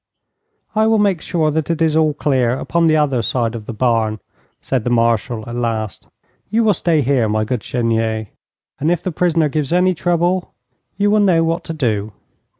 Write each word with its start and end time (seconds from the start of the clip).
'I 0.75 0.87
will 0.87 0.97
make 0.97 1.21
sure 1.21 1.51
that 1.51 1.69
it 1.69 1.79
is 1.79 1.95
all 1.95 2.15
clear 2.15 2.53
upon 2.53 2.87
the 2.87 2.97
other 2.97 3.21
side 3.21 3.53
of 3.53 3.67
the 3.67 3.71
barn,' 3.71 4.19
said 4.59 4.83
the 4.83 4.89
Marshal 4.89 5.47
at 5.47 5.55
last. 5.55 6.07
'You 6.49 6.63
will 6.63 6.73
stay 6.73 7.03
here, 7.03 7.29
my 7.29 7.43
good 7.45 7.61
Chenier, 7.61 8.29
and 8.79 8.89
if 8.89 9.03
the 9.03 9.11
prisoner 9.11 9.47
gives 9.47 9.71
any 9.71 9.93
trouble 9.93 10.55
you 10.97 11.11
will 11.11 11.19
know 11.19 11.43
what 11.43 11.63
to 11.65 11.73
do.' 11.73 12.13